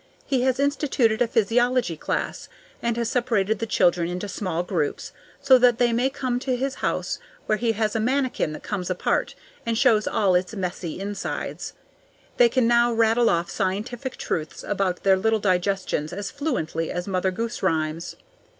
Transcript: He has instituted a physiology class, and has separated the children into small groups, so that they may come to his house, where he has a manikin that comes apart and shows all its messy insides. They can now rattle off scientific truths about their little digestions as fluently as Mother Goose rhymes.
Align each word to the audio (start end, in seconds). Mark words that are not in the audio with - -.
He 0.25 0.41
has 0.41 0.59
instituted 0.59 1.21
a 1.21 1.27
physiology 1.27 1.95
class, 1.95 2.49
and 2.81 2.97
has 2.97 3.07
separated 3.07 3.59
the 3.59 3.67
children 3.67 4.09
into 4.09 4.27
small 4.27 4.63
groups, 4.63 5.11
so 5.39 5.59
that 5.59 5.77
they 5.77 5.93
may 5.93 6.09
come 6.09 6.39
to 6.39 6.55
his 6.55 6.73
house, 6.81 7.19
where 7.45 7.59
he 7.59 7.73
has 7.73 7.95
a 7.95 7.99
manikin 7.99 8.51
that 8.53 8.63
comes 8.63 8.89
apart 8.89 9.35
and 9.63 9.77
shows 9.77 10.07
all 10.07 10.33
its 10.33 10.55
messy 10.55 10.99
insides. 10.99 11.73
They 12.37 12.49
can 12.49 12.65
now 12.65 12.91
rattle 12.91 13.29
off 13.29 13.51
scientific 13.51 14.17
truths 14.17 14.63
about 14.63 15.03
their 15.03 15.17
little 15.17 15.37
digestions 15.39 16.11
as 16.11 16.31
fluently 16.31 16.91
as 16.91 17.07
Mother 17.07 17.29
Goose 17.29 17.61
rhymes. 17.61 18.15